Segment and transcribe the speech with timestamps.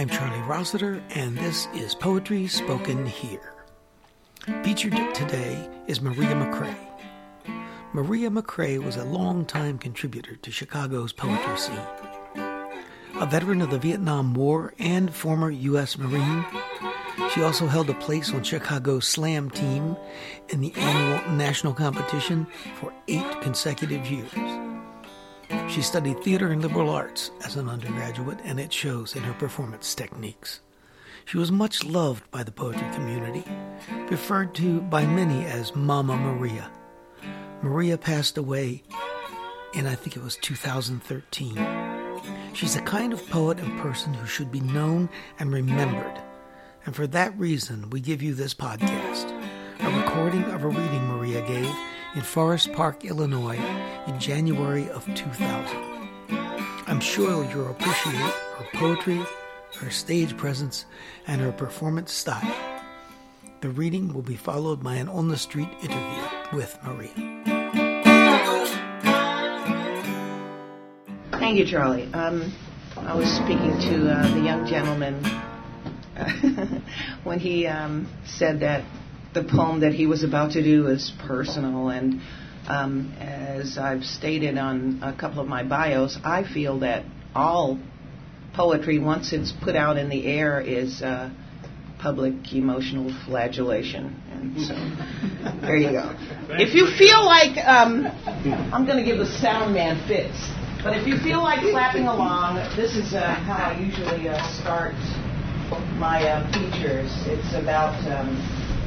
[0.00, 3.52] I'm Charlie Rossiter, and this is Poetry Spoken Here.
[4.64, 6.74] Featured today is Maria McCrae.
[7.92, 11.76] Maria McCrae was a longtime contributor to Chicago's poetry scene.
[13.16, 15.98] A veteran of the Vietnam War and former U.S.
[15.98, 16.46] Marine,
[17.34, 19.98] she also held a place on Chicago's slam team
[20.48, 22.46] in the annual national competition
[22.80, 24.69] for eight consecutive years.
[25.70, 29.94] She studied theater and liberal arts as an undergraduate, and it shows in her performance
[29.94, 30.62] techniques.
[31.26, 33.44] She was much loved by the poetry community,
[34.10, 36.68] referred to by many as Mama Maria.
[37.62, 38.82] Maria passed away
[39.72, 41.54] in, I think it was 2013.
[42.52, 46.20] She's the kind of poet and person who should be known and remembered.
[46.84, 49.30] And for that reason, we give you this podcast,
[49.78, 51.72] a recording of a reading Maria gave
[52.16, 53.60] in Forest Park, Illinois
[54.06, 55.90] in January of 2000.
[56.86, 59.20] I'm sure you'll appreciate her poetry,
[59.78, 60.86] her stage presence,
[61.26, 62.54] and her performance style.
[63.60, 67.12] The reading will be followed by an on the street interview with Maria.
[71.32, 72.12] Thank you, Charlie.
[72.12, 72.52] Um,
[72.96, 75.24] I was speaking to uh, the young gentleman
[77.24, 78.84] when he um, said that
[79.32, 82.20] the poem that he was about to do is personal, and
[82.70, 87.04] um, as I've stated on a couple of my bios, I feel that
[87.34, 87.80] all
[88.54, 91.30] poetry, once it's put out in the air, is uh,
[91.98, 94.14] public emotional flagellation.
[94.30, 94.74] And so,
[95.66, 96.14] there you go.
[96.50, 98.06] If you feel like, um,
[98.72, 100.38] I'm going to give the sound man fits,
[100.84, 104.94] but if you feel like clapping along, this is uh, how I usually uh, start
[105.98, 107.10] my uh, features.
[107.26, 108.36] It's about um,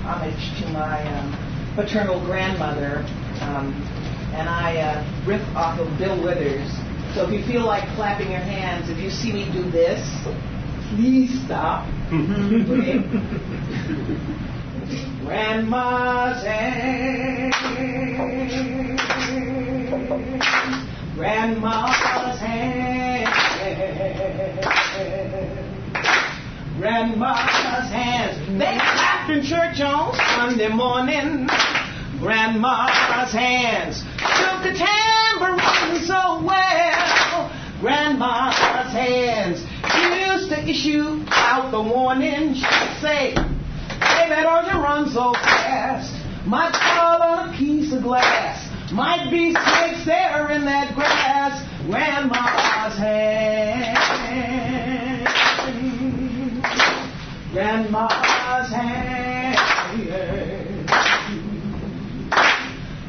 [0.08, 3.04] homage to my um, paternal grandmother,
[3.42, 3.74] um,
[4.36, 6.70] and I uh, riff off of Bill Withers.
[7.16, 10.02] So if you feel like clapping your hands, if you see me do this,
[10.96, 11.88] please stop.
[12.10, 13.00] Okay?
[15.24, 17.56] Grandma's hands,
[21.16, 23.30] Grandma's hands,
[26.78, 28.60] Grandma's hands.
[28.60, 31.48] They clapped in church on Sunday morning.
[32.24, 34.02] Grandma's hands
[34.40, 37.52] took the tambourine so well.
[37.82, 39.60] Grandma's hands
[40.40, 42.54] used to issue out the warning.
[42.54, 46.14] She'd say, Baby, don't you run so fast.
[46.48, 48.70] Might fall on a piece of glass.
[48.94, 51.62] Might be snakes there in that grass.
[51.88, 54.00] Grandma's hands.
[57.52, 59.24] Grandma's hands.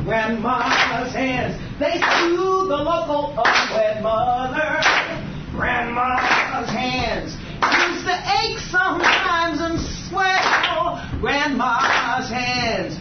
[0.05, 1.57] Grandma's hands.
[1.81, 4.81] They soothe the local unwed mother.
[5.53, 11.01] Grandma's hands used to ache sometimes and swell.
[11.21, 12.99] Grandma's hands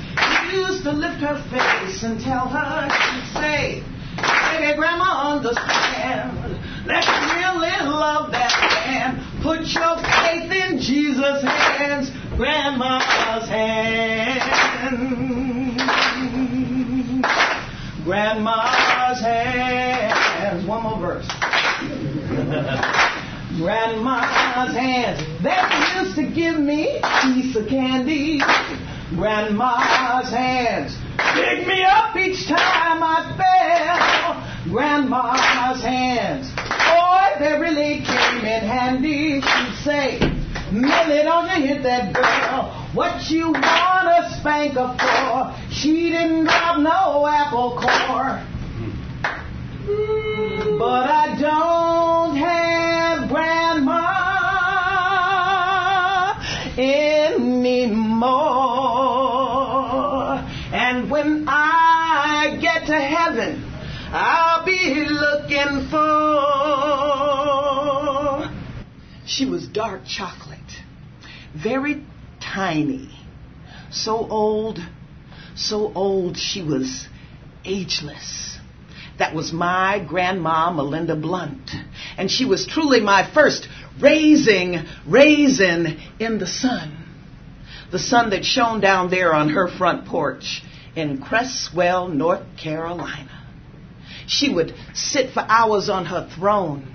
[0.54, 3.84] used to lift her face and tell her, she'd say,
[4.16, 6.38] Baby, Grandma, understand.
[6.86, 8.54] Let's really love that
[8.86, 9.18] man.
[9.42, 14.44] Put your faith in Jesus' hands, Grandma's hands.
[18.04, 18.73] Grandma's
[23.58, 25.20] Grandma's hands.
[25.42, 28.40] They used to give me a piece of candy.
[29.16, 30.96] Grandma's hands.
[31.34, 34.72] Pick me up each time I fell.
[34.72, 36.52] Grandma's hands.
[36.56, 39.42] Boy, they really came in handy.
[39.42, 40.20] She'd say,
[40.72, 42.72] Millie, don't you hit that girl.
[42.94, 45.56] What you wanna spank her for?
[45.72, 48.42] She didn't drop no apple core.
[49.86, 50.78] Hmm.
[50.80, 51.73] But I don't
[69.34, 70.60] She was dark chocolate,
[71.56, 72.06] very
[72.40, 73.10] tiny,
[73.90, 74.80] so old,
[75.56, 77.08] so old she was
[77.66, 78.60] ageless.
[79.18, 81.72] That was my grandma, Melinda Blunt.
[82.16, 83.68] And she was truly my first
[84.00, 86.96] raising raisin in the sun.
[87.92, 90.62] The sun that shone down there on her front porch
[90.96, 93.48] in Creswell, North Carolina.
[94.28, 96.93] She would sit for hours on her throne,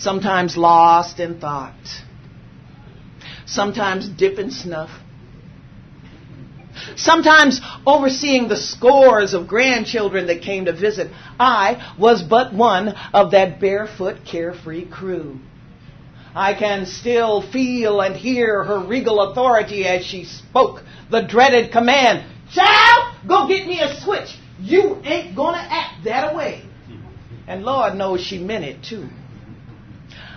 [0.00, 1.74] sometimes lost in thought,
[3.46, 4.90] sometimes dipping snuff,
[6.96, 11.12] sometimes overseeing the scores of grandchildren that came to visit.
[11.38, 15.38] I was but one of that barefoot, carefree crew.
[16.34, 22.24] I can still feel and hear her regal authority as she spoke the dreaded command,
[22.54, 24.36] Child, go get me a switch.
[24.60, 26.64] You ain't gonna act that way.
[27.46, 29.08] And Lord knows she meant it too.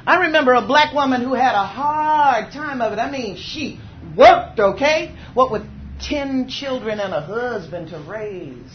[0.05, 2.99] I remember a black woman who had a hard time of it.
[2.99, 3.79] I mean, she
[4.17, 5.15] worked, okay?
[5.33, 5.63] What with
[6.01, 8.71] 10 children and a husband to raise.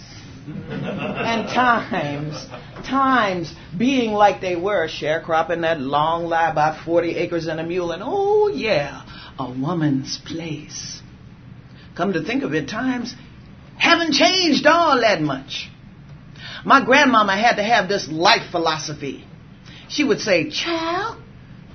[0.49, 2.47] and times,
[2.87, 7.93] times being like they were, sharecropping that long lie about 40 acres and a mule,
[7.93, 9.03] and oh yeah,
[9.39, 11.03] a woman's place.
[11.95, 13.15] Come to think of it, times
[13.77, 15.69] haven't changed all that much.
[16.65, 19.25] My grandmama had to have this life philosophy.
[19.89, 21.23] She would say, Child,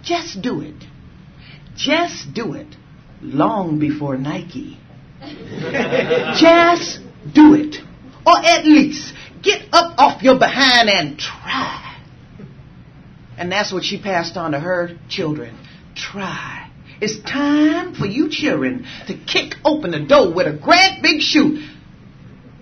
[0.04, 0.75] just do it.
[1.75, 2.68] Just do it.
[3.21, 4.77] Long before Nike.
[5.21, 7.00] just
[7.33, 7.77] do it.
[8.25, 12.01] Or at least get up off your behind and try.
[13.38, 15.57] And that's what she passed on to her children.
[15.95, 16.69] Try.
[17.01, 21.68] It's time for you children to kick open the door with a great big shoe.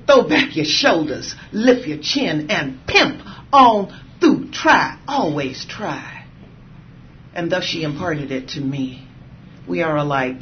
[0.08, 3.22] Throw back your shoulders, lift your chin, and pimp
[3.54, 4.52] on through.
[4.52, 4.98] Try.
[5.08, 6.26] Always try.
[7.34, 9.08] And thus she imparted it to me.
[9.68, 10.42] We are alike.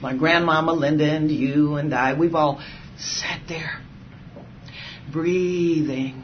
[0.00, 2.62] My grandmama Linda and you and I, we've all
[2.98, 3.80] sat there
[5.12, 6.22] breathing,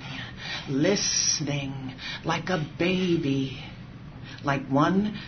[0.68, 1.94] listening
[2.24, 3.58] like a baby,
[4.44, 5.18] like one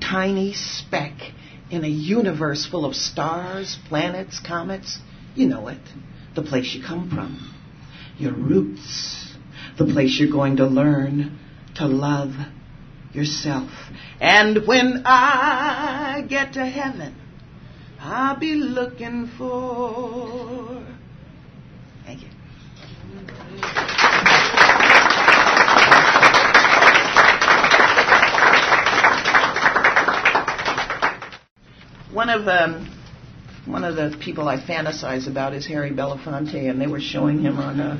[0.00, 1.14] tiny speck
[1.70, 4.98] in a universe full of stars, planets, comets.
[5.34, 5.80] You know it.
[6.34, 7.54] The place you come from.
[8.18, 9.27] Your roots.
[9.78, 11.38] The place you're going to learn
[11.76, 12.34] to love
[13.12, 13.70] yourself.
[14.20, 17.14] And when I get to heaven,
[18.00, 20.84] I'll be looking for.
[22.04, 22.28] Thank you.
[32.12, 32.97] One of um,
[33.68, 37.58] one of the people I fantasize about is Harry Belafonte, and they were showing him
[37.58, 37.98] on a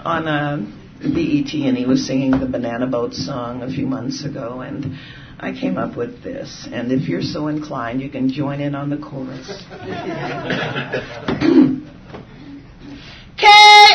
[0.04, 0.58] on a
[1.00, 4.96] BET, and he was singing the Banana Boat song a few months ago, and
[5.40, 6.68] I came up with this.
[6.70, 9.46] And if you're so inclined, you can join in on the chorus.
[13.36, 13.48] K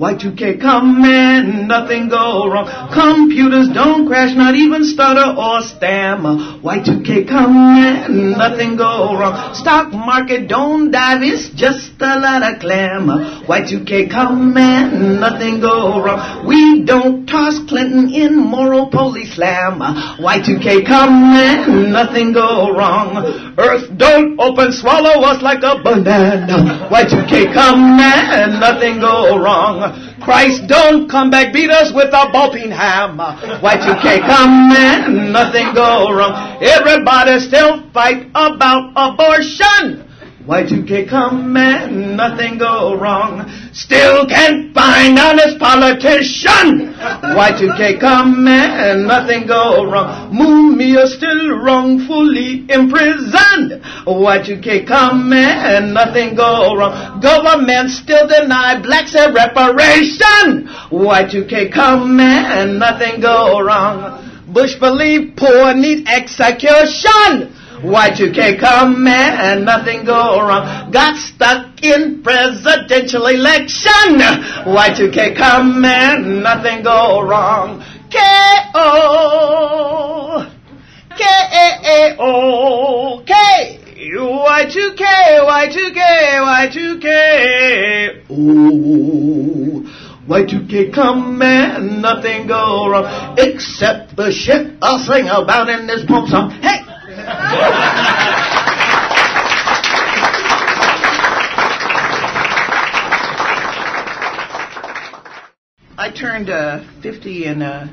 [0.01, 2.65] Y2K come and nothing go wrong.
[2.91, 6.57] Computers don't crash, not even stutter or stammer.
[6.65, 9.53] Y2K come and nothing go wrong.
[9.53, 13.45] Stock market don't dive, it's just a lot of clamor.
[13.45, 16.47] Y2K come and nothing go wrong.
[16.47, 19.93] We don't toss Clinton in moral police slammer.
[20.17, 23.53] Y2K come and nothing go wrong.
[23.55, 26.89] Earth don't open, swallow us like a banana.
[26.89, 29.90] Y2K come and nothing go wrong.
[30.21, 33.35] Christ don't come back, beat us with a bolting hammer.
[33.61, 36.61] Y2K come and nothing go wrong.
[36.61, 40.10] Everybody still fight about abortion.
[40.47, 43.45] Y2K come and nothing go wrong.
[43.73, 46.95] Still can't find honest politician.
[46.97, 50.33] Y2K come and nothing go wrong.
[50.33, 53.83] Mumia still wrongfully imprisoned.
[54.07, 57.21] Y2K come and nothing go wrong.
[57.21, 60.67] Government still deny blacks a reparation.
[60.89, 64.27] Y2K come and nothing go wrong.
[64.51, 67.55] Bush believe poor need execution.
[67.81, 70.91] Y2K come and nothing go wrong.
[70.91, 74.19] Got stuck in presidential election.
[74.69, 77.83] Y2K come and nothing go wrong.
[78.11, 78.85] K-O,
[81.17, 83.79] K-A-A-O, K.
[83.97, 85.03] Y2K,
[85.47, 86.01] Y2K,
[86.69, 88.29] Y2K.
[88.31, 89.87] Ooh.
[90.27, 96.27] Y2K come and nothing go wrong except the shit I'll sing about in this poem
[96.27, 96.51] song.
[96.51, 96.90] Hey!
[105.97, 107.87] I turned uh, 50 in uh,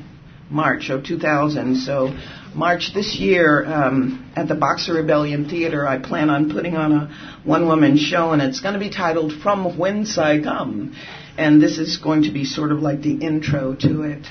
[0.49, 2.13] March of 2000, so
[2.53, 7.39] March this year um, at the Boxer Rebellion Theater, I plan on putting on a
[7.45, 10.95] one-woman show, and it's going to be titled "From Whence I Come,"
[11.37, 14.27] and this is going to be sort of like the intro to it.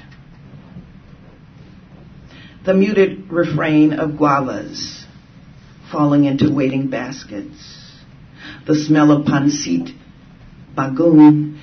[2.69, 5.07] The muted refrain of guavas
[5.91, 7.57] falling into waiting baskets,
[8.67, 9.97] the smell of pancit,
[10.77, 11.59] bagoong,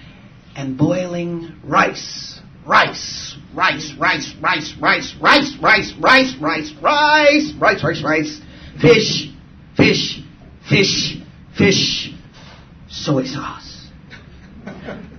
[0.56, 1.62] and boiling.
[1.64, 8.42] Rice, rice, rice, rice, rice, rice, rice, rice, rice, rice, rice, rice, rice, rice.
[8.82, 9.30] fish,
[9.78, 10.24] fish,
[10.68, 11.18] fish,
[11.56, 12.16] fish,
[12.90, 13.90] soy sauce,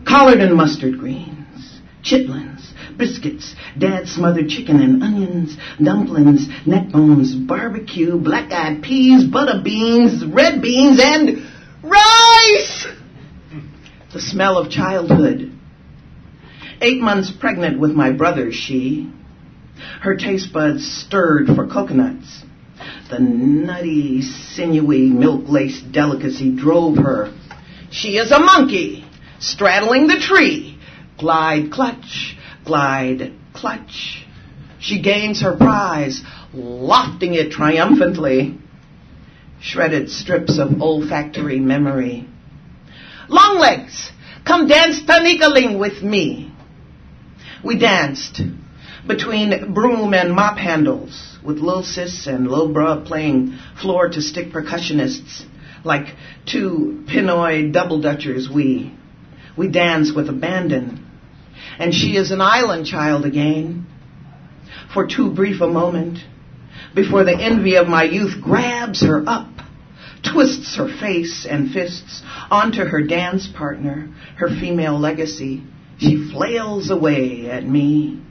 [0.04, 2.55] collard and mustard greens, chitlins,
[2.98, 10.62] biscuits, dad's smothered chicken and onions, dumplings, neck bones, barbecue, black-eyed peas, butter beans, red
[10.62, 11.46] beans, and
[11.82, 12.86] rice!
[14.12, 15.52] The smell of childhood.
[16.80, 19.12] Eight months pregnant with my brother, she.
[20.00, 22.42] Her taste buds stirred for coconuts.
[23.10, 27.32] The nutty, sinewy, milk-laced delicacy drove her.
[27.90, 29.04] She is a monkey,
[29.38, 30.78] straddling the tree.
[31.18, 32.35] Glide, clutch,
[32.66, 34.25] glide, clutch.
[34.78, 36.20] She gains her prize,
[36.52, 38.58] lofting it triumphantly.
[39.61, 42.28] Shredded strips of olfactory memory.
[43.28, 44.11] Longlegs,
[44.44, 46.52] come dance tinikling with me.
[47.64, 48.42] We danced
[49.06, 54.52] between broom and mop handles with Lil Sis and Lil Bruh playing floor to stick
[54.52, 55.44] percussionists
[55.85, 58.94] like two Pinoy double dutchers we.
[59.56, 61.05] We dance with abandon.
[61.78, 63.87] And she is an island child again
[64.92, 66.18] for too brief a moment
[66.95, 69.50] before the envy of my youth grabs her up,
[70.23, 75.62] twists her face and fists onto her dance partner, her female legacy.
[75.99, 78.23] She flails away at me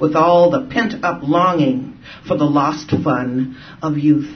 [0.00, 4.34] with all the pent up longing for the lost fun of youth,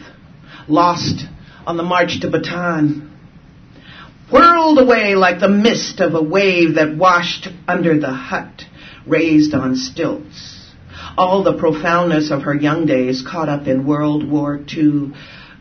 [0.67, 1.25] lost
[1.67, 3.08] on the march to Bataan,
[4.31, 8.65] whirled away like the mist of a wave that washed under the hut
[9.07, 10.73] raised on stilts.
[11.17, 15.13] All the profoundness of her young days caught up in World War II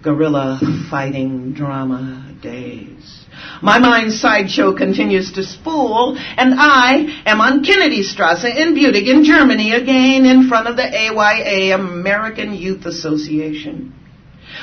[0.03, 0.59] guerrilla
[0.89, 3.25] fighting drama days.
[3.61, 9.23] My mind's sideshow continues to spool, and I am on Kennedy Strasse in Butig, in
[9.23, 13.93] Germany, again in front of the AYA, American Youth Association,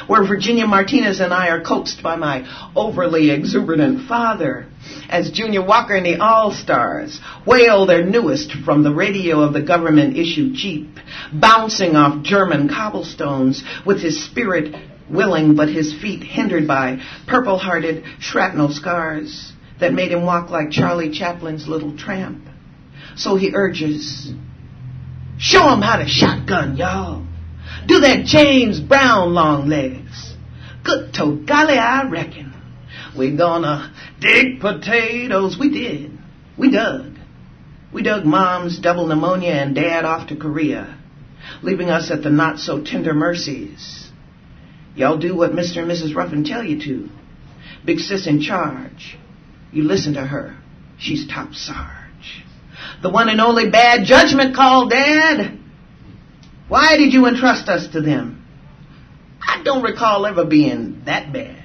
[0.06, 4.66] where Virginia Martinez and I are coaxed by my overly exuberant father
[5.08, 10.16] as Junior Walker and the All-Stars wail their newest from the radio of the government
[10.16, 10.98] issue Jeep,
[11.32, 14.74] bouncing off German cobblestones with his spirit
[15.10, 21.12] willing but his feet hindered by purple-hearted shrapnel scars that made him walk like Charlie
[21.12, 22.46] Chaplin's little tramp.
[23.16, 24.32] So he urges,
[25.38, 27.26] show him how to shotgun, y'all.
[27.86, 30.34] Do that James Brown long legs.
[30.84, 32.52] Good to golly, I reckon.
[33.16, 35.56] We gonna dig potatoes.
[35.58, 36.18] We did.
[36.58, 37.12] We dug.
[37.92, 40.98] We dug mom's double pneumonia and dad off to Korea,
[41.62, 44.04] leaving us at the not so tender mercies
[44.94, 45.78] Y'all do what Mr.
[45.78, 46.14] and Mrs.
[46.14, 47.08] Ruffin tell you to.
[47.84, 49.18] Big sis in charge.
[49.72, 50.56] You listen to her.
[50.98, 52.44] She's top sarge.
[53.02, 55.58] The one and only bad judgment call, Dad.
[56.68, 58.44] Why did you entrust us to them?
[59.46, 61.62] I don't recall ever being that bad.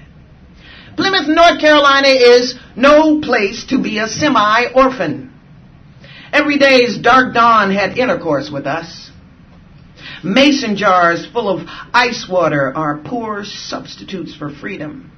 [0.98, 5.34] Plymouth, North Carolina is no place to be a semi-orphan.
[6.34, 9.10] Every day's dark dawn had intercourse with us.
[10.24, 15.12] Mason jars full of ice water are poor substitutes for freedom.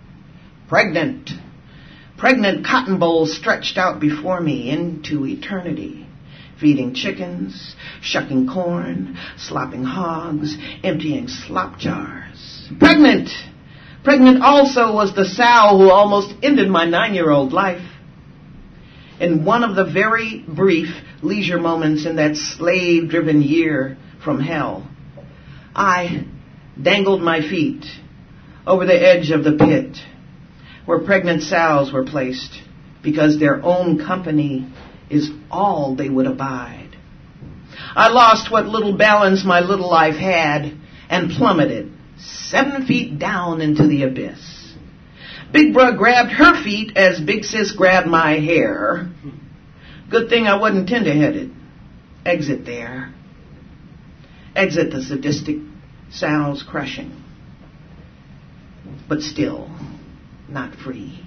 [0.69, 1.31] Pregnant.
[2.17, 6.07] Pregnant cotton bowls stretched out before me into eternity.
[6.61, 12.69] Feeding chickens, shucking corn, slopping hogs, emptying slop jars.
[12.77, 13.29] Pregnant!
[14.03, 17.81] Pregnant also was the sow who almost ended my nine-year-old life.
[19.19, 20.89] In one of the very brief
[21.23, 24.87] leisure moments in that slave-driven year from hell,
[25.75, 26.27] I
[26.79, 27.85] dangled my feet
[28.67, 29.97] over the edge of the pit
[30.85, 32.51] where pregnant sows were placed
[33.01, 34.71] because their own company
[35.11, 36.95] is all they would abide.
[37.95, 40.73] I lost what little balance my little life had
[41.09, 44.73] and plummeted seven feet down into the abyss.
[45.51, 49.09] Big Bruh grabbed her feet as Big Sis grabbed my hair.
[50.09, 51.51] Good thing I wasn't tender-headed.
[52.25, 53.13] Exit there.
[54.55, 55.57] Exit the sadistic
[56.11, 57.23] sounds crushing,
[59.07, 59.69] but still
[60.49, 61.19] not free.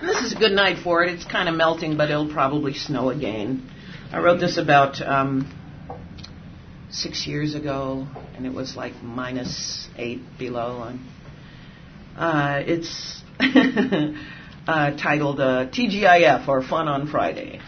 [0.00, 1.14] This is a good night for it.
[1.14, 3.70] It's kind of melting, but it'll probably snow again.
[4.12, 5.50] I wrote this about um,
[6.90, 10.92] six years ago, and it was like minus eight below.
[12.16, 17.60] Uh, it's uh, titled uh, TGIF or Fun on Friday.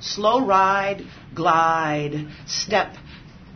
[0.00, 1.02] Slow ride,
[1.34, 2.94] glide, step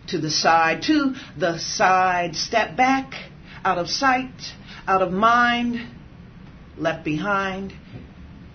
[0.08, 3.14] to the side, to the side, step back,
[3.64, 4.30] out of sight,
[4.86, 5.96] out of mind,
[6.80, 7.72] left behind.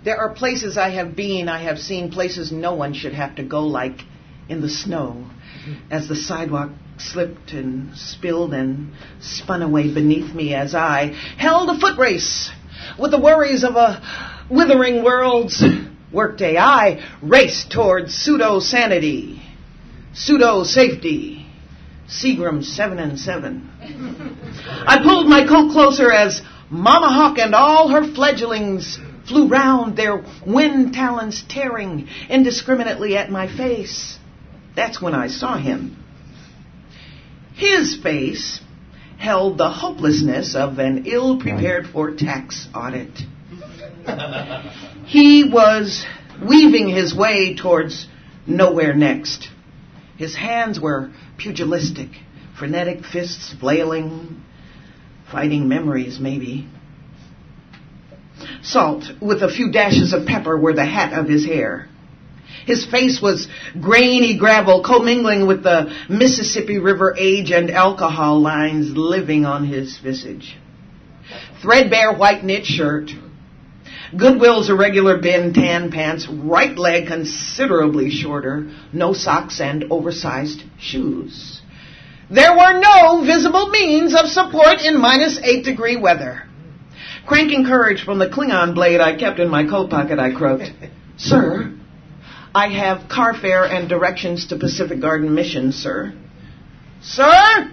[0.04, 3.44] There are places I have been, I have seen places no one should have to
[3.44, 4.02] go, like
[4.50, 5.30] in the snow,
[5.90, 11.80] as the sidewalk slipped and spilled and spun away beneath me as I held a
[11.80, 12.52] foot race
[13.00, 15.64] with the worries of a withering world's
[16.12, 16.58] workday.
[16.58, 19.42] I raced towards pseudo sanity,
[20.14, 21.46] pseudo safety,
[22.08, 23.72] Seagram 7 and 7.
[24.88, 30.24] I pulled my coat closer as Mama Hawk and all her fledglings flew round, their
[30.46, 34.18] wind talons tearing indiscriminately at my face.
[34.76, 35.98] That's when I saw him.
[37.56, 38.60] His face
[39.18, 43.22] held the hopelessness of an ill prepared for tax audit.
[45.06, 46.06] he was
[46.48, 48.08] weaving his way towards
[48.46, 49.48] nowhere next.
[50.18, 52.10] His hands were pugilistic,
[52.58, 54.42] frenetic fists flailing,
[55.32, 56.68] fighting memories, maybe.
[58.62, 61.88] Salt with a few dashes of pepper were the hat of his hair.
[62.66, 63.48] His face was
[63.80, 70.58] grainy gravel commingling with the Mississippi River age and alcohol lines living on his visage.
[71.62, 73.12] Threadbare white knit shirt,
[74.16, 81.62] Goodwill's irregular bin tan pants, right leg considerably shorter, no socks and oversized shoes.
[82.30, 86.44] There were no visible means of support in minus eight degree weather.
[87.28, 90.72] Cranking courage from the Klingon blade I kept in my coat pocket, I croaked,
[91.18, 91.74] Sir,
[92.54, 96.14] I have car fare and directions to Pacific Garden Mission, sir.
[97.02, 97.72] Sir?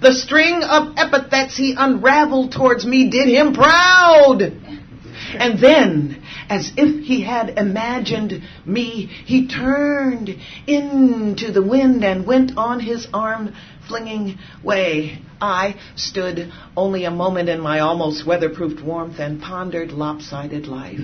[0.00, 4.42] The string of epithets he unraveled towards me did him proud.
[4.42, 10.30] And then, as if he had imagined me, he turned
[10.66, 13.54] into the wind and went on his arm
[13.88, 15.22] flinging way.
[15.40, 21.00] I stood only a moment in my almost weatherproofed warmth and pondered lopsided life.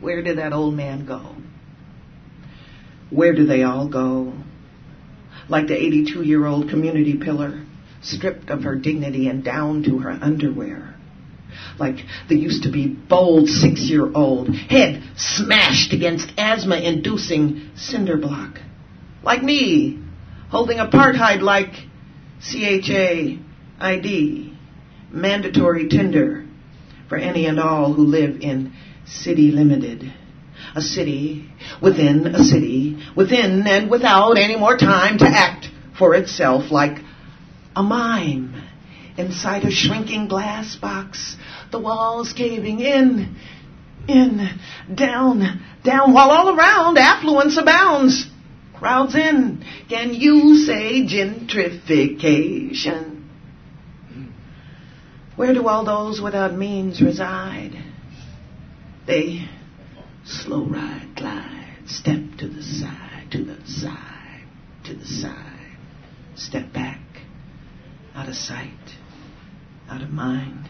[0.00, 1.34] Where did that old man go?
[3.10, 4.34] Where do they all go?
[5.48, 7.64] Like the 82 year old community pillar,
[8.02, 10.97] stripped of her dignity and down to her underwear.
[11.78, 18.16] Like the used to be bold six year old, head smashed against asthma inducing cinder
[18.16, 18.58] block.
[19.22, 19.98] Like me,
[20.50, 21.72] holding apartheid like
[22.40, 23.38] CHA
[23.80, 24.52] ID,
[25.10, 26.46] mandatory Tinder
[27.08, 28.72] for any and all who live in
[29.06, 30.12] City Limited.
[30.74, 31.48] A city
[31.80, 35.66] within a city, within and without any more time to act
[35.96, 36.98] for itself like
[37.74, 38.67] a mime
[39.18, 41.36] inside a shrinking glass box,
[41.70, 43.36] the walls caving in,
[44.06, 44.48] in,
[44.94, 48.26] down, down, while all around affluence abounds.
[48.78, 49.64] Crowds in.
[49.88, 53.24] Can you say gentrification?
[55.34, 57.72] Where do all those without means reside?
[59.06, 59.48] They
[60.24, 64.44] slow ride, glide, step to the side, to the side,
[64.84, 65.76] to the side,
[66.36, 67.00] step back,
[68.14, 68.97] out of sight,
[69.88, 70.68] out of mind,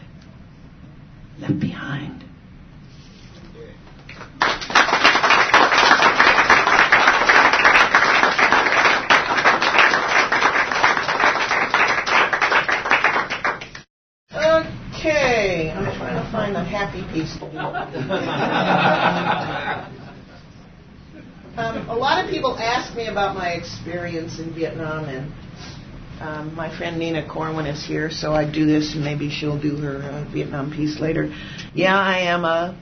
[1.39, 2.23] left behind.
[14.31, 17.49] Okay, I'm trying to find a happy, peaceful
[21.59, 25.31] um, a lot of people ask me about my experience in Vietnam, and
[26.19, 29.77] um, my friend Nina Corwin is here, so I do this, and maybe she'll do
[29.77, 31.33] her uh, Vietnam piece later.
[31.73, 32.77] Yeah, I am a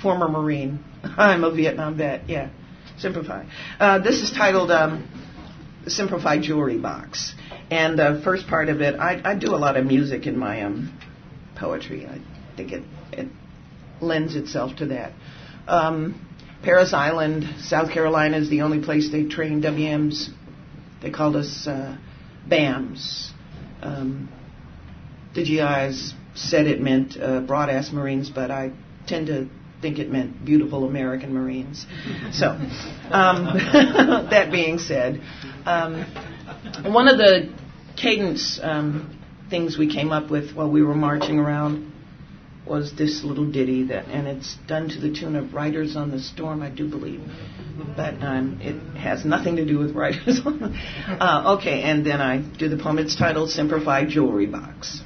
[0.00, 0.84] former Marine.
[1.04, 2.28] I'm a Vietnam vet.
[2.28, 2.50] Yeah,
[3.02, 3.46] Simplify.
[3.80, 5.08] Uh, this is titled um,
[5.88, 7.34] "Simplify Jewelry Box."
[7.70, 10.62] And the first part of it, I, I do a lot of music in my
[10.62, 10.96] um,
[11.56, 12.06] poetry.
[12.06, 12.20] I
[12.56, 13.28] think it, it
[14.00, 15.12] lends itself to that.
[15.66, 16.28] Um,
[16.62, 20.28] Parris Island, South Carolina, is the only place they train WMs.
[21.02, 21.96] They called us uh,
[22.48, 23.32] BAMs.
[23.82, 24.28] Um,
[25.34, 28.72] the GIs said it meant uh, broad ass Marines, but I
[29.06, 29.48] tend to
[29.80, 31.86] think it meant beautiful American Marines.
[32.32, 32.46] So,
[33.10, 33.44] um,
[34.30, 35.20] that being said,
[35.66, 36.04] um,
[36.84, 37.52] one of the
[37.96, 39.18] cadence um,
[39.50, 41.91] things we came up with while we were marching around
[42.66, 46.20] was this little ditty that, and it's done to the tune of "Riders on the
[46.20, 47.20] Storm," I do believe,
[47.96, 50.40] but um, it has nothing to do with riders.
[50.46, 52.98] uh, okay, and then I do the poem.
[52.98, 55.00] It's titled "Simplified Jewelry Box."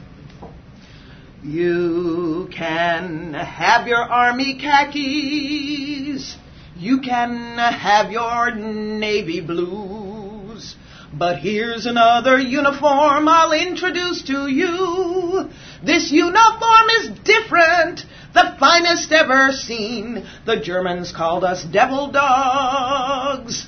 [1.43, 6.37] You can have your army khakis.
[6.77, 10.75] You can have your navy blues.
[11.13, 15.49] but here's another uniform I'll introduce to you.
[15.85, 18.05] This uniform is different
[18.37, 20.27] the finest ever seen.
[20.45, 23.67] The Germans called us devil dogs.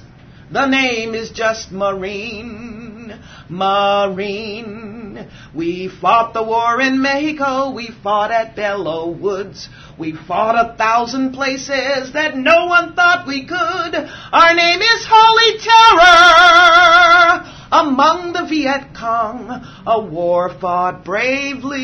[0.51, 3.19] The name is just Marine.
[3.49, 5.27] Marine.
[5.55, 7.73] We fought the war in Mexico.
[7.73, 9.69] We fought at Belleau Woods.
[9.99, 13.95] We fought a thousand places that no one thought we could.
[13.95, 17.58] Our name is Holy Terror.
[17.71, 21.79] Among the Viet Cong, a war fought bravely.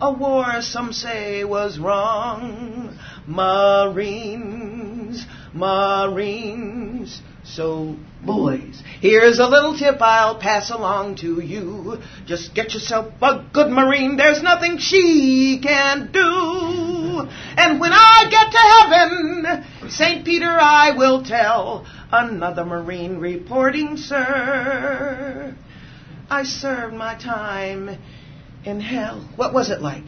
[0.00, 2.98] A war some say was wrong.
[3.26, 7.22] Marines, Marines.
[7.44, 7.96] So,
[8.26, 11.98] boys, here's a little tip I'll pass along to you.
[12.26, 14.16] Just get yourself a good Marine.
[14.16, 17.28] There's nothing she can do.
[17.56, 20.24] And when I get to heaven, St.
[20.24, 25.54] Peter I will tell another Marine reporting, sir.
[26.28, 27.96] I served my time
[28.64, 29.28] in hell.
[29.36, 30.06] What was it like?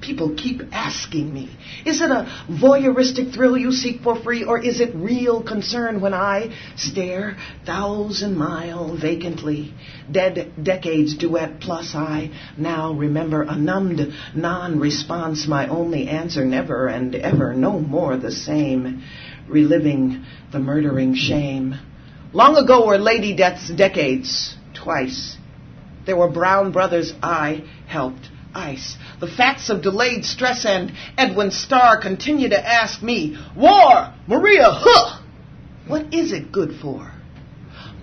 [0.00, 1.48] People keep asking me,
[1.84, 6.14] is it a voyeuristic thrill you seek for free, or is it real concern when
[6.14, 9.74] I stare thousand mile vacantly?
[10.10, 17.14] Dead decades duet plus I now remember a numbed non-response, my only answer never and
[17.14, 19.02] ever, no more the same,
[19.48, 21.74] reliving the murdering shame.
[22.32, 25.36] Long ago were Lady Death's decades, twice.
[26.04, 28.96] There were brown brothers I helped ice.
[29.20, 34.12] The facts of delayed stress and Edwin Starr continue to ask me, War!
[34.26, 35.22] Maria, huh!
[35.86, 37.12] What is it good for?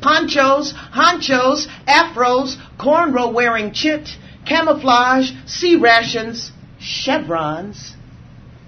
[0.02, 4.10] Ponchos, honchos, afros, cornrow wearing chit,
[4.46, 7.94] camouflage, C-rations, chevrons,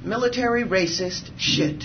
[0.01, 1.83] military racist shit.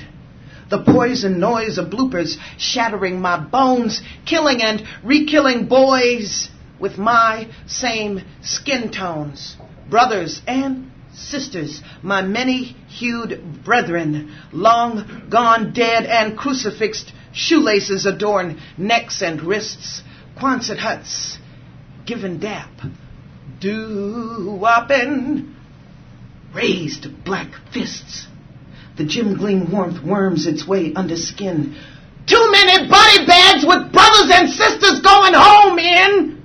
[0.71, 8.23] The poison noise of bloopers shattering my bones, killing and re-killing boys with my same
[8.43, 9.57] skin tones
[9.91, 19.23] brothers and sisters, my many hued brethren, long gone dead and crucifixed, shoelaces adorn necks
[19.23, 20.03] and wrists,
[20.39, 21.39] Quonset huts,
[22.07, 22.71] given dap,
[23.61, 25.55] doo woppin',
[26.55, 28.27] raised black fists.
[28.97, 31.77] The Jim Beam warmth worms its way under skin.
[32.27, 36.43] Too many body bags with brothers and sisters going home in.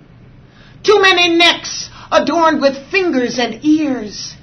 [0.83, 4.35] Too many necks adorned with fingers and ears,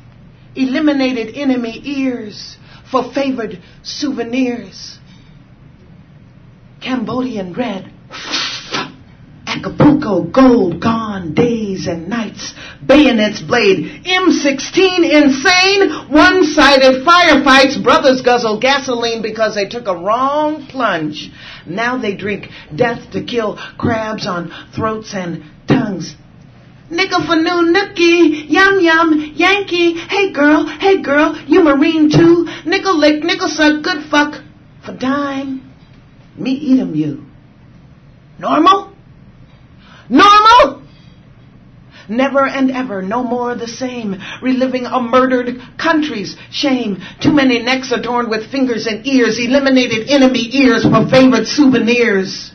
[0.54, 2.56] eliminated enemy ears
[2.90, 4.98] for favored souvenirs.
[6.80, 7.92] Cambodian red,
[9.46, 19.22] Acapulco gold, gone days and nights, bayonets blade, M16 insane, one-sided firefights, brothers guzzle gasoline
[19.22, 21.30] because they took a wrong plunge.
[21.66, 26.16] Now they drink death to kill crabs on throats and tongues.
[26.92, 32.98] Nickel for new nookie, yum yum, Yankee, hey girl, hey girl, you marine too, nickel
[32.98, 34.42] lick, nickel suck, good fuck,
[34.84, 35.62] for dime,
[36.36, 37.24] me eat 'em you.
[38.38, 38.92] Normal?
[40.10, 40.82] Normal?
[42.10, 47.00] Never and ever, no more the same, reliving a murdered country's shame.
[47.22, 52.52] Too many necks adorned with fingers and ears, eliminated enemy ears for favorite souvenirs.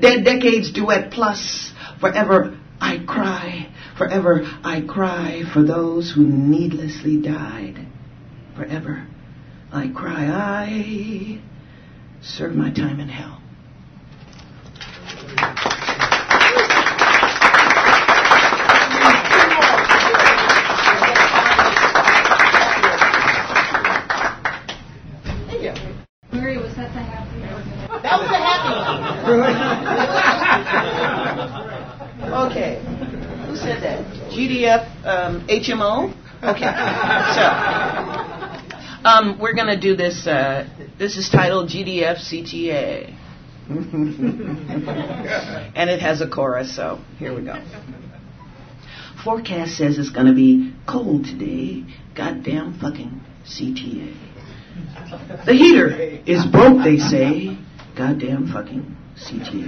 [0.00, 7.86] Dead decades duet plus, forever I cry, forever I cry for those who needlessly died.
[8.56, 9.06] Forever
[9.72, 11.40] I cry, I
[12.22, 13.40] serve my time in hell.
[26.32, 27.40] Mary, was that the happy?
[28.02, 29.00] That was a happy.
[32.50, 32.82] okay.
[33.46, 34.04] Who said that?
[34.30, 36.14] GDF um, HMO?
[36.42, 36.72] Okay.
[37.34, 37.42] So,
[39.04, 40.26] um, we're going to do this.
[40.26, 43.16] Uh, this is titled GDF CTA.
[45.74, 47.54] and it has a chorus, so here we go.
[49.24, 51.84] Forecast says it's going to be cold today.
[52.16, 54.14] Goddamn fucking CTA.
[55.46, 55.90] The heater
[56.26, 57.58] is broke, they say.
[57.96, 59.66] Goddamn fucking CTA.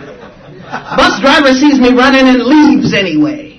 [0.96, 3.51] Bus driver sees me running and leaves anyway.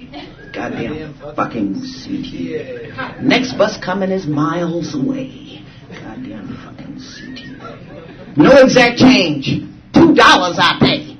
[0.63, 3.21] Goddamn fucking CTA.
[3.21, 5.61] Next bus coming is miles away.
[5.89, 8.37] Goddamn fucking CTA.
[8.37, 9.47] No exact change.
[9.93, 11.17] Two dollars I pay.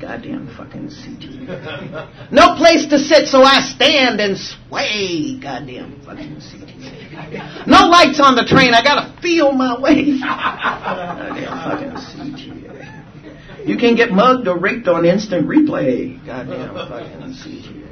[0.00, 2.30] Goddamn fucking CTA.
[2.30, 5.40] No place to sit, so I stand and sway.
[5.40, 7.66] Goddamn fucking CTA.
[7.66, 8.74] No lights on the train.
[8.74, 10.20] I gotta feel my way.
[10.20, 13.66] Goddamn fucking CTA.
[13.66, 16.24] You can get mugged or raped on instant replay.
[16.24, 17.83] Goddamn fucking CTA.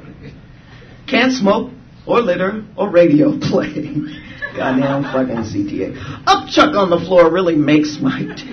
[1.13, 1.71] Can't smoke
[2.07, 3.73] or litter or radio play.
[4.57, 5.93] Goddamn fucking CTA.
[6.25, 8.49] Upchuck on the floor really makes my day.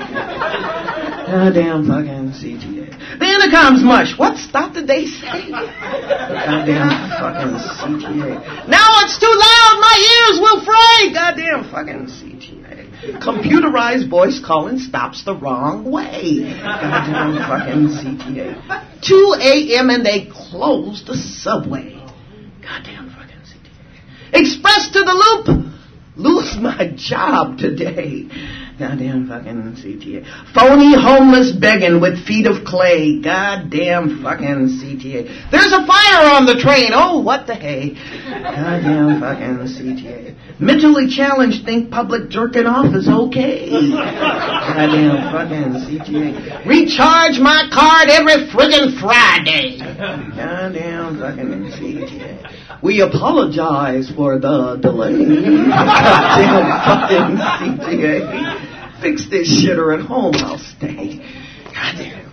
[1.27, 3.19] Goddamn fucking CTA.
[3.19, 4.19] The intercom's mush.
[4.19, 5.51] What stop did they say?
[5.51, 8.69] Goddamn fucking CTA.
[8.69, 9.81] Now it's too loud.
[9.81, 11.13] My ears will fray.
[11.13, 13.23] Goddamn fucking CTA.
[13.23, 16.61] Computerized voice calling stops the wrong way.
[16.61, 19.01] Goddamn fucking CTA.
[19.03, 19.89] 2 a.m.
[19.91, 22.00] and they close the subway.
[22.63, 24.41] Goddamn fucking CTA.
[24.41, 25.75] Express to the loop.
[26.17, 28.29] Lose my job today.
[28.81, 30.25] Goddamn fucking CTA.
[30.55, 33.21] Phony homeless begging with feet of clay.
[33.21, 35.51] Goddamn fucking CTA.
[35.51, 36.93] There's a fire on the train.
[36.95, 37.93] Oh, what the hey.
[37.93, 40.35] Goddamn fucking CTA.
[40.59, 43.69] Mentally challenged think public jerking off is okay.
[43.69, 46.65] Goddamn fucking CTA.
[46.65, 49.77] Recharge my card every friggin' Friday.
[49.79, 52.81] Goddamn fucking CTA.
[52.83, 55.13] We apologize for the delay.
[55.69, 57.37] Goddamn fucking
[57.77, 58.70] CTA.
[59.01, 61.19] Fix this shit or at home I'll stay.
[61.73, 62.27] Goddamn.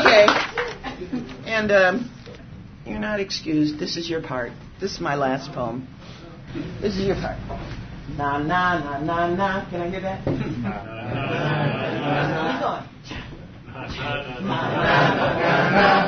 [0.00, 0.26] okay.
[1.46, 2.10] And um,
[2.86, 3.78] you're not excused.
[3.78, 4.52] This is your part.
[4.80, 5.86] This is my last poem.
[6.80, 7.36] This is your part.
[8.16, 9.68] Na na na na na.
[9.70, 10.24] Can I hear that?
[10.28, 10.34] Keep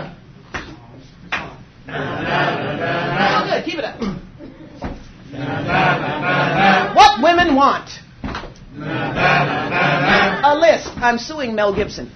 [0.00, 0.09] going.
[3.60, 3.70] Good.
[3.70, 4.00] Keep it up.
[6.96, 7.88] What women want?
[8.76, 10.88] A list.
[10.96, 12.10] I'm suing Mel Gibson.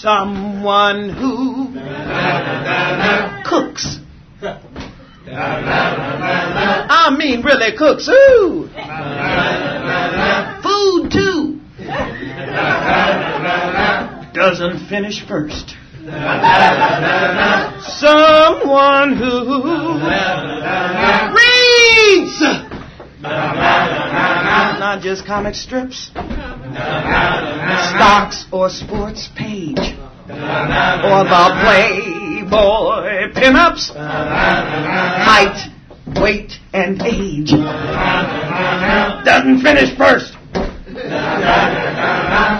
[0.00, 1.74] Someone who
[3.44, 3.98] cooks.
[5.26, 8.08] I mean, really cooks.
[8.08, 8.68] Ooh.
[10.62, 11.60] Food too.
[14.32, 15.76] Doesn't finish first.
[17.84, 19.94] Someone who
[21.32, 22.40] reads.
[24.80, 26.10] Not just comic strips.
[27.94, 29.78] Stocks or sports page.
[30.28, 33.94] Or the Playboy pinups.
[35.24, 35.70] Height,
[36.20, 37.52] weight, and age.
[39.24, 40.36] Doesn't finish first.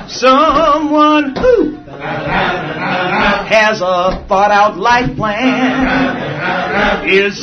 [0.09, 1.75] Someone who
[3.49, 7.37] has a thought out life plan, is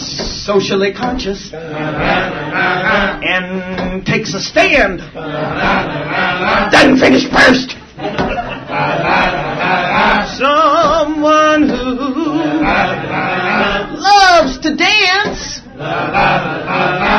[0.46, 1.52] socially conscious,
[3.24, 5.00] and takes a stand.
[6.72, 7.78] Doesn't finish first.
[10.38, 12.02] Someone who
[14.02, 15.61] loves to dance,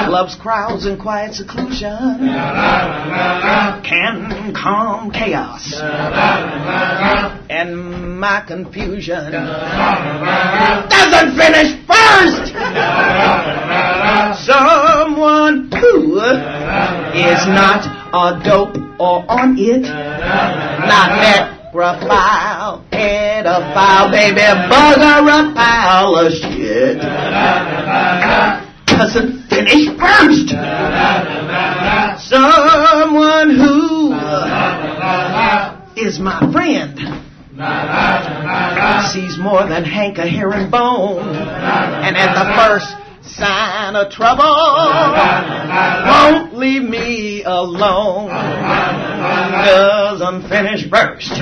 [0.08, 2.18] loves crowds and quiet seclusion,
[3.82, 5.80] can calm chaos
[7.50, 9.32] and my confusion.
[10.90, 12.52] Doesn't finish first.
[14.46, 25.50] Someone who is not a dope or on it, not necrophile, pedophile, baby, a bugger
[25.50, 26.98] a pile of shit.
[28.86, 30.50] Doesn't finish first.
[32.28, 34.12] Someone who
[35.96, 36.98] is my friend.
[39.12, 41.20] Sees more than Hank a herringbone.
[41.22, 43.01] And at the first
[43.36, 44.44] sign of trouble,
[46.06, 48.28] won't leave me alone.
[49.64, 51.32] Doesn't finish first.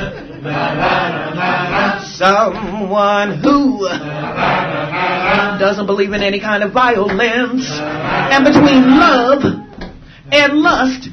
[2.17, 3.89] Someone who
[5.59, 7.67] doesn't believe in any kind of violence.
[7.71, 9.45] And between love
[10.33, 11.09] and lust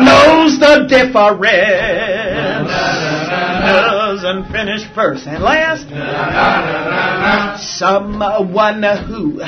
[0.00, 2.35] knows the difference.
[4.26, 5.86] Finish first and last.
[7.78, 9.38] Someone who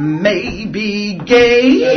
[0.00, 1.94] may be gay,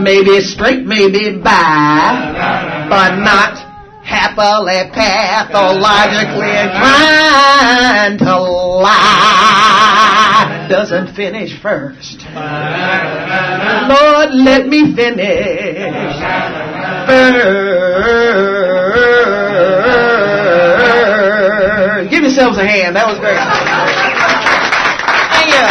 [0.00, 3.54] maybe straight, maybe bi, but not
[4.02, 8.36] happily pathologically inclined to
[8.82, 9.06] lie.
[10.68, 12.24] Doesn't finish first.
[13.88, 16.73] Lord, let me finish.
[22.10, 22.96] Give yourselves a hand.
[22.96, 23.36] That was great.
[25.34, 25.64] Thank you.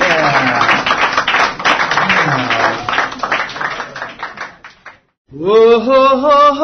[5.36, 6.54] Whoa,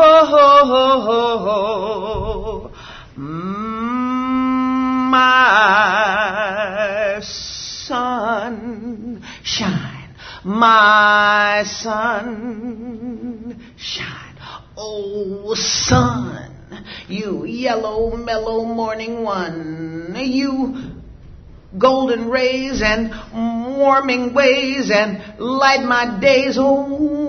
[5.10, 14.36] my sun shine, my sun shine.
[14.76, 16.54] Oh, sun,
[17.08, 20.92] you yellow, mellow morning one, you
[21.76, 23.10] golden rays and
[23.76, 26.56] warming ways and light my days.
[26.56, 27.19] Oh.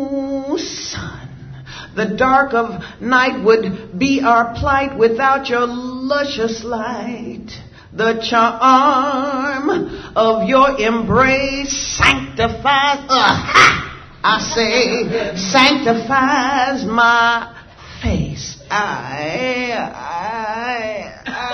[1.96, 7.50] The dark of night would be our plight without your luscious light.
[7.94, 9.70] The charm
[10.16, 13.82] of your embrace sanctifies, uh,
[14.24, 17.54] I say, sanctifies my
[18.02, 18.58] face.
[18.70, 21.52] I, I, I,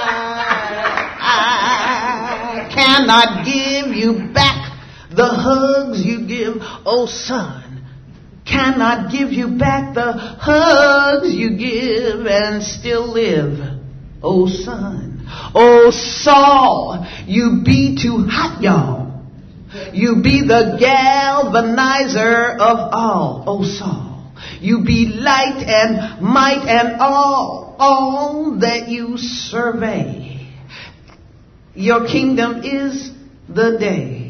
[2.60, 4.73] I cannot give you back
[5.10, 7.66] the hugs you give, oh son
[8.47, 13.60] cannot give you back the hugs you give and still live.
[14.23, 19.07] Oh son, oh Saul, you be too hot, y'all.
[19.93, 23.43] You be the galvanizer of all.
[23.45, 30.47] Oh Saul, you be light and might and all, all that you survey.
[31.75, 33.12] Your kingdom is
[33.47, 34.26] the day.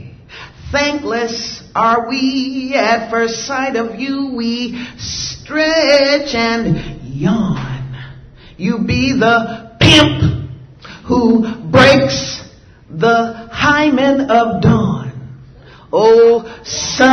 [0.71, 4.33] Thankless are we at first sight of you.
[4.35, 8.05] We stretch and yawn.
[8.57, 10.49] You be the pimp
[11.05, 12.41] who breaks
[12.89, 15.07] the hymen of dawn.
[15.93, 17.07] Oh, son,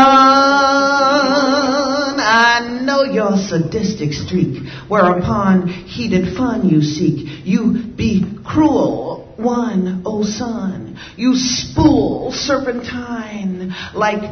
[2.18, 7.46] I know your sadistic streak, whereupon heated fun you seek.
[7.46, 9.03] You be cruel
[9.38, 14.22] one, oh sun, You spool serpentine like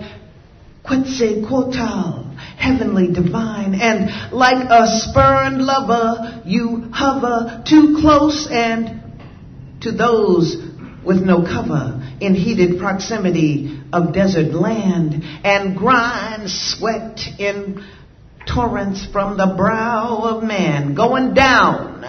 [0.84, 9.00] Quetzalcoatl, heavenly divine, and like a spurned lover, you hover too close and
[9.82, 10.56] to those
[11.04, 15.22] with no cover in heated proximity of desert land.
[15.44, 17.84] And grind sweat in
[18.46, 22.04] torrents from the brow of man going down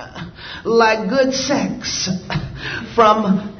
[0.65, 2.09] like good sex
[2.95, 3.53] from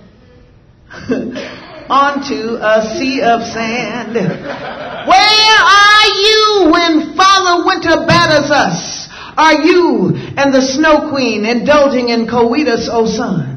[1.90, 4.16] onto a sea of sand.
[4.16, 9.10] Where are you when Father Winter batters us?
[9.36, 13.54] Are you and the Snow Queen indulging in coitus, O son?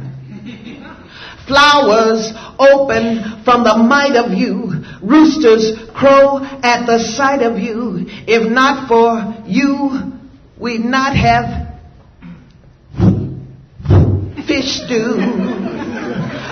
[1.46, 4.84] Flowers open from the might of you.
[5.02, 8.06] Roosters crow at the sight of you.
[8.26, 10.12] If not for you,
[10.58, 11.65] we'd not have
[14.46, 15.16] fish do.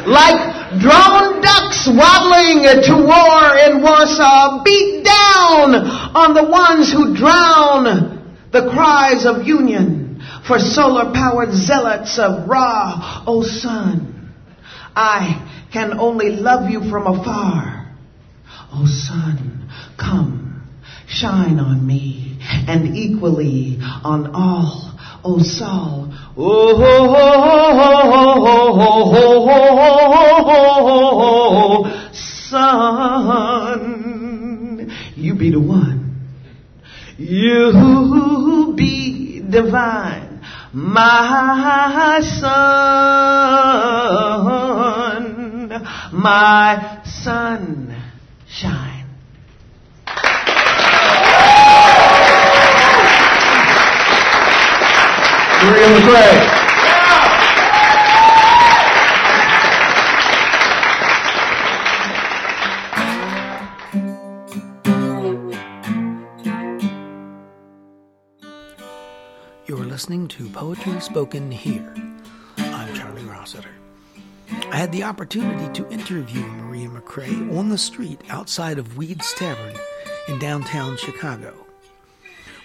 [0.06, 5.74] Like drawn ducks waddling to war in Warsaw, beat down
[6.14, 13.24] on the ones who drown the cries of union for solar powered zealots of Ra,
[13.26, 14.32] O sun.
[14.94, 17.94] I can only love you from afar.
[18.72, 20.68] O sun, come,
[21.06, 24.93] shine on me, and equally on all.
[25.24, 26.74] O Saul, oh,
[32.12, 33.80] son,
[35.16, 36.26] you be the one.
[37.16, 40.34] You be divine
[40.74, 42.82] my son,
[46.12, 48.93] my sunshine.
[55.64, 56.60] Maria McRae.
[69.66, 71.94] You're listening to Poetry Spoken Here.
[72.58, 73.70] I'm Charlie Rossiter.
[74.70, 79.74] I had the opportunity to interview Maria McRae on the street outside of Weeds Tavern
[80.28, 81.63] in downtown Chicago.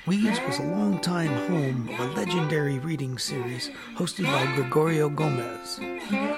[0.09, 5.79] Weeds was a long-time home of a legendary reading series hosted by Gregorio Gomez,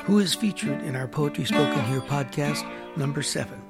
[0.03, 3.61] who is featured in our Poetry Spoken Here podcast number seven.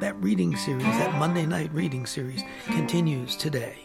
[0.00, 3.76] That reading series, that Monday night reading series, continues today,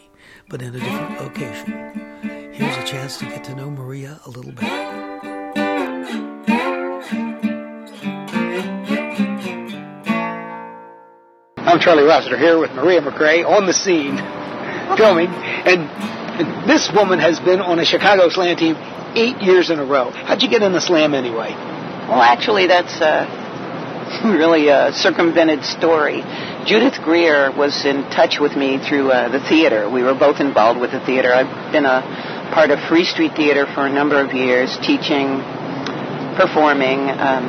[0.48, 2.50] but in a different location.
[2.52, 4.74] Here's a chance to get to know Maria a little better.
[11.58, 14.20] I'm Charlie Rossiter here with Maria McRae on the scene
[14.96, 15.28] filming.
[15.28, 18.76] And this woman has been on a Chicago slam team
[19.14, 20.10] eight years in a row.
[20.10, 21.50] How'd you get in the slam anyway?
[22.08, 23.26] Well, actually, that's a
[24.24, 26.22] really a circumvented story.
[26.64, 29.88] Judith Greer was in touch with me through uh, the theater.
[29.90, 31.32] We were both involved with the theater.
[31.32, 32.00] I've been a
[32.52, 35.44] part of Free Street Theater for a number of years, teaching,
[36.36, 37.44] performing, um,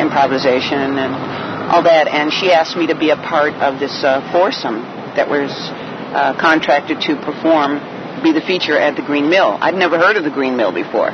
[0.00, 1.12] improvisation, and
[1.68, 2.08] all that.
[2.08, 4.82] And she asked me to be a part of this uh, foursome
[5.16, 5.50] that was
[6.14, 7.78] uh, contracted to perform,
[8.22, 9.56] be the feature at the Green Mill.
[9.60, 11.12] I'd never heard of the Green Mill before.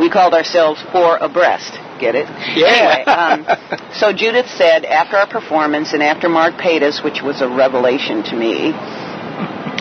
[0.00, 1.78] We called ourselves Four Abreast.
[1.98, 2.28] Get it?
[2.54, 2.68] Yeah.
[2.68, 7.40] Anyway, um, so Judith said after our performance and after Mark paid us, which was
[7.40, 8.72] a revelation to me,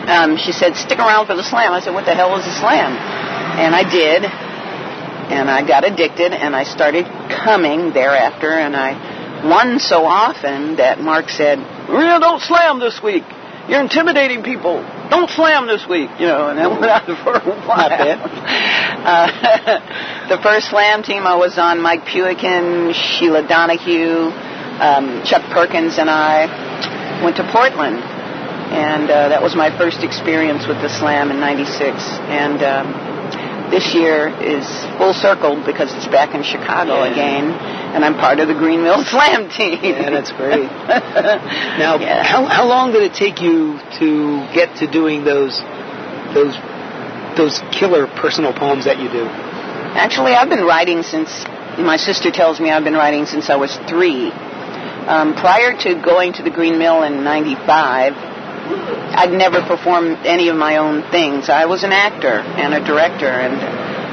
[0.08, 1.74] um, she said, stick around for the slam.
[1.74, 2.94] I said, what the hell is a slam?
[2.94, 4.24] And I did.
[4.24, 8.94] And I got addicted and I started coming thereafter and I
[9.44, 11.58] won so often that Mark said,
[11.90, 13.24] Maria, don't slam this week.
[13.68, 14.82] You're intimidating people.
[15.10, 16.10] Don't slam this week.
[16.20, 18.66] You know, and that went on for a while.
[19.06, 19.30] Uh,
[20.30, 24.34] the first slam team I was on, Mike Pewican, Sheila Donahue,
[24.82, 28.02] um, Chuck Perkins, and I went to Portland.
[28.02, 32.02] And uh, that was my first experience with the slam in 96.
[32.34, 33.05] And um,
[33.76, 34.64] this year is
[34.98, 37.12] full circle because it's back in Chicago Yeah.
[37.12, 37.46] again.
[37.94, 39.80] And I'm part of the Green Mill Slam team.
[39.84, 40.64] Yeah, that's great.
[41.84, 42.24] Now, Yeah.
[42.24, 44.08] how how long did it take you to
[44.58, 45.60] get to doing those
[46.38, 46.56] those
[47.36, 49.26] those killer personal poems that you do?
[50.06, 51.44] Actually, I've been writing since,
[51.94, 54.32] my sister tells me I've been writing since I was three.
[55.14, 58.14] Um, prior to going to the Green Mill in 95,
[58.66, 61.50] I'd never performed any of my own things.
[61.50, 63.54] I was an actor and a director, and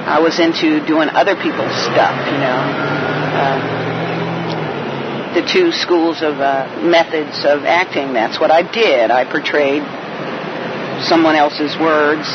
[0.09, 2.61] I was into doing other people's stuff, you know.
[3.33, 3.83] Uh,
[5.35, 9.11] the two schools of uh, methods of acting, that's what I did.
[9.11, 9.83] I portrayed
[11.09, 12.29] someone else's words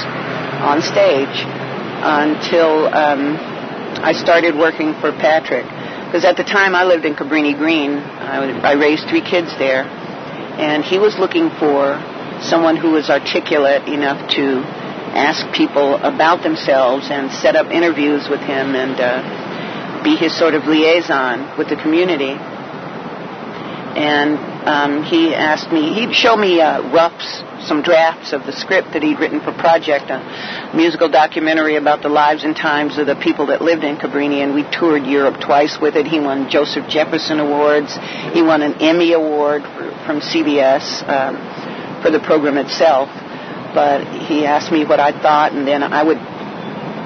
[0.66, 1.46] on stage
[2.02, 3.38] until um,
[4.02, 5.66] I started working for Patrick.
[6.06, 9.86] Because at the time I lived in Cabrini Green, I, I raised three kids there,
[10.58, 12.02] and he was looking for
[12.42, 14.62] someone who was articulate enough to
[15.14, 20.54] ask people about themselves and set up interviews with him and uh, be his sort
[20.54, 22.36] of liaison with the community
[23.98, 24.38] and
[24.70, 29.02] um, he asked me, he'd show me uh, roughs, some drafts of the script that
[29.02, 30.22] he'd written for Project, a
[30.76, 34.54] musical documentary about the lives and times of the people that lived in Cabrini, and
[34.54, 36.06] we toured Europe twice with it.
[36.06, 37.98] He won Joseph Jefferson Awards.
[38.38, 43.10] He won an Emmy Award for, from CBS um, for the program itself.
[43.76, 46.18] But he asked me what I thought, and then I would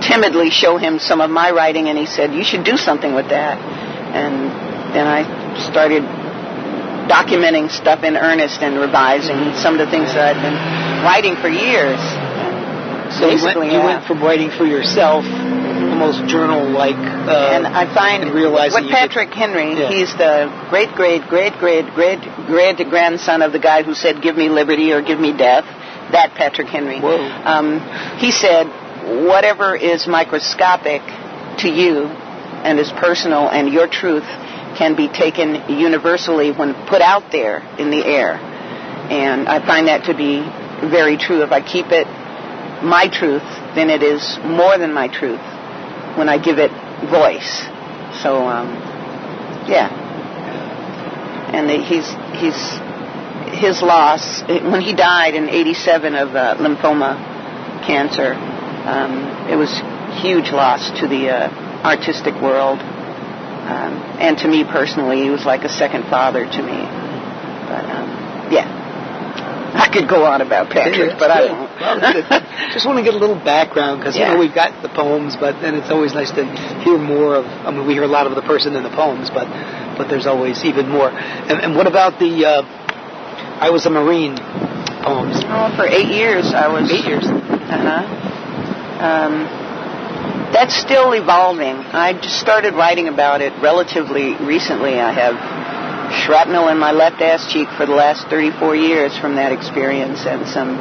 [0.08, 3.30] timidly show him some of my writing, and he said, "You should do something with
[3.30, 5.26] that." And then I
[5.68, 6.04] started
[7.12, 10.60] documenting stuff in earnest and revising some of the things that I'd been
[11.04, 12.00] writing for years.
[13.20, 15.26] So you went, you went from writing for yourself,
[16.02, 19.90] almost journal-like, uh, and I find and realizing what you could- Patrick Henry, Yeah.
[19.90, 24.36] he's the great, great, great, great, great, great grandson of the guy who said, "Give
[24.36, 25.66] me liberty or give me death."
[26.12, 27.00] That Patrick Henry.
[27.00, 27.26] Whoa.
[27.46, 27.82] Um,
[28.18, 28.68] he said,
[29.32, 31.02] "Whatever is microscopic
[31.58, 32.10] to you
[32.64, 34.26] and is personal, and your truth
[34.76, 38.40] can be taken universally when put out there in the air."
[39.10, 40.44] And I find that to be
[40.84, 41.44] very true.
[41.44, 42.08] If I keep it
[42.82, 43.44] my truth,
[43.76, 45.40] then it is more than my truth
[46.18, 46.72] when I give it
[47.10, 47.66] voice.
[48.22, 48.68] So, um,
[49.68, 49.90] yeah.
[51.54, 52.08] And he's
[52.40, 52.80] he's
[53.60, 57.18] his loss when he died in '87 of uh, lymphoma
[57.86, 58.34] cancer.
[58.34, 59.72] Um, it was
[60.22, 61.50] huge loss to the uh,
[61.84, 66.80] artistic world, um, and to me personally, he was like a second father to me.
[67.68, 68.81] But um, yeah,
[69.74, 71.52] I could go on about Patrick, but I Good.
[71.52, 71.72] won't.
[71.80, 72.00] Well.
[72.74, 75.62] Just want to get a little background because you know we've got the poems, but
[75.62, 76.44] then it's always nice to
[76.84, 77.46] hear more of.
[77.46, 79.48] I mean, we hear a lot of the person in the poems, but
[79.98, 81.10] but there's always even more.
[81.10, 82.62] And, and what about the uh,
[83.64, 84.36] "I Was a Marine"
[85.04, 85.40] poems?
[85.48, 86.92] Oh, for eight years I was.
[86.92, 87.26] Eight years.
[87.26, 88.04] Uh-huh.
[89.02, 89.48] Um,
[90.52, 91.80] that's still evolving.
[91.96, 95.00] I just started writing about it relatively recently.
[95.00, 95.36] I have
[96.12, 100.48] shrapnel in my left ass cheek for the last 34 years from that experience and
[100.48, 100.78] some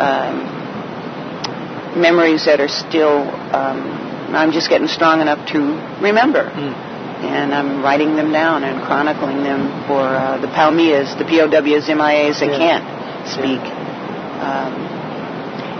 [0.00, 3.22] um, memories that are still,
[3.54, 3.80] um,
[4.34, 5.58] I'm just getting strong enough to
[6.02, 6.50] remember.
[7.16, 12.40] And I'm writing them down and chronicling them for uh, the Palmias, the POWs, MIAs
[12.40, 12.58] that Yeah.
[12.60, 12.84] can't
[13.28, 13.60] speak.
[14.36, 14.74] Um,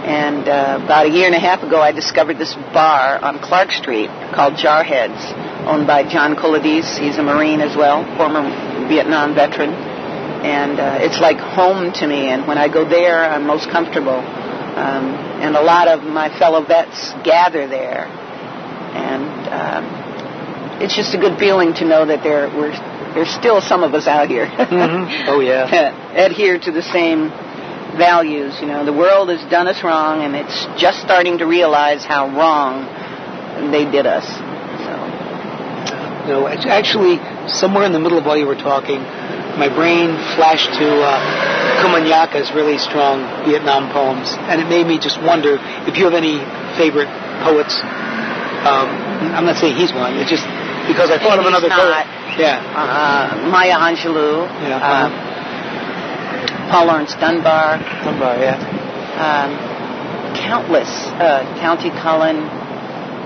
[0.06, 3.70] and uh, about a year and a half ago, I discovered this bar on Clark
[3.72, 5.20] Street called Jarheads,
[5.66, 6.98] owned by John Colodis.
[6.98, 8.42] He's a Marine as well, former
[8.88, 9.70] Vietnam veteran.
[9.70, 12.28] And uh, it's like home to me.
[12.28, 14.18] And when I go there, I'm most comfortable.
[14.18, 15.10] Um,
[15.42, 18.06] and a lot of my fellow vets gather there.
[18.06, 22.72] And um, it's just a good feeling to know that there we're
[23.14, 24.46] there's still some of us out here.
[24.46, 25.28] Mm-hmm.
[25.28, 25.64] Oh yeah.
[26.26, 27.30] adhere to the same
[27.96, 28.60] values.
[28.60, 32.28] You know, the world has done us wrong, and it's just starting to realize how
[32.28, 32.84] wrong
[33.72, 34.26] they did us.
[36.26, 37.18] No, act- actually,
[37.48, 38.98] somewhere in the middle of while you were talking,
[39.56, 41.16] my brain flashed to uh,
[41.82, 45.56] Komunyakaa's really strong Vietnam poems, and it made me just wonder
[45.88, 46.38] if you have any
[46.76, 47.08] favorite
[47.46, 47.78] poets.
[48.66, 48.88] Um,
[49.38, 50.18] I'm not saying he's one.
[50.18, 50.44] It's just
[50.90, 51.78] because I thought of another not.
[51.78, 52.06] poet.
[52.36, 52.60] Yeah.
[52.76, 55.08] uh, Maya Angelou, Yeah, uh,
[56.70, 58.58] Paul Laurence Dunbar, Dunbar, yeah.
[59.16, 59.54] um,
[60.36, 60.90] countless.
[61.16, 62.36] Uh, Countee Cullen.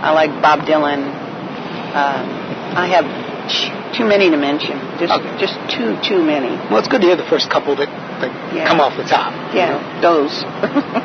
[0.05, 1.11] I like Bob Dylan.
[1.97, 2.29] Um,
[2.77, 3.07] I have
[3.97, 4.79] too many to mention.
[4.99, 5.33] Just, Okay.
[5.41, 6.55] just too, too many.
[6.71, 7.89] Well, it's good to hear the first couple that,
[8.23, 8.69] that Yeah.
[8.69, 9.33] come off the top.
[9.53, 10.01] you Yeah, know?
[10.01, 10.43] those.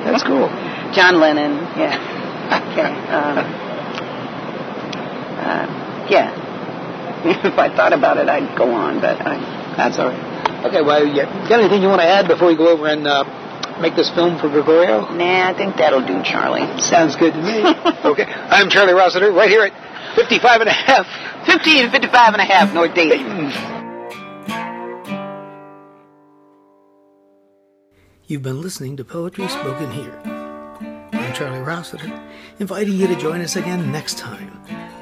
[0.06, 0.48] That's cool.
[0.94, 1.58] John Lennon.
[1.78, 1.98] Yeah.
[2.46, 2.92] Okay.
[3.10, 3.38] Um,
[5.42, 5.66] uh,
[6.10, 6.30] yeah.
[7.50, 9.40] if I thought about it, I'd go on, but I.
[9.78, 10.66] That's all right.
[10.66, 13.24] Okay, well, you got anything you want to add before we go over and uh,
[13.82, 15.10] make this film for Gregorio?
[15.14, 16.66] Nah, I think that'll do, Charlie.
[16.82, 17.66] Sounds good to me.
[18.06, 19.74] okay, I'm Charlie Rossiter, right here at
[20.16, 21.46] 55 and a half.
[21.46, 23.52] 50 and 55 and a half, North Dayton.
[28.28, 30.20] You've been listening to Poetry Spoken Here.
[31.14, 32.12] I'm Charlie Rossiter,
[32.60, 34.52] inviting you to join us again next time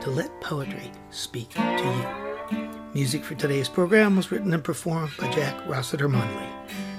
[0.02, 2.20] to let poetry speak to
[2.52, 2.70] you.
[2.94, 6.52] Music for today's program was written and performed by Jack Rossiter Munley.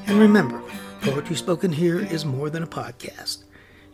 [0.07, 0.63] And remember,
[1.03, 3.45] Poetry Spoken Here is more than a podcast.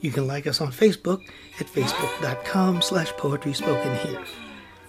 [0.00, 1.22] You can like us on Facebook
[1.58, 4.22] at facebook.com slash poetry spoken here.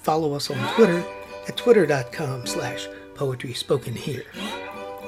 [0.01, 1.03] Follow us on Twitter
[1.47, 4.23] at twitter.com slash poetry spoken here.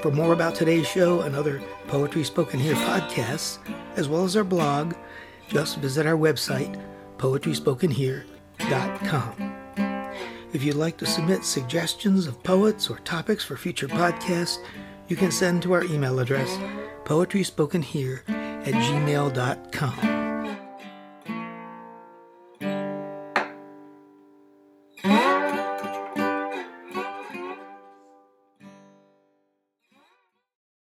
[0.02, 3.60] For more about today's show and other Poetry Spoken Here podcasts,
[3.96, 4.96] as well as our blog,
[5.48, 6.78] just visit our website,
[7.18, 9.56] poetryspokenhere.com.
[10.52, 14.58] If you'd like to submit suggestions of poets or topics for future podcasts,
[15.08, 16.50] you can send to our email address,
[17.06, 20.23] poetryspokenhere at gmail.com.